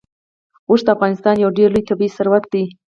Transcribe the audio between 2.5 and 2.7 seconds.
دی.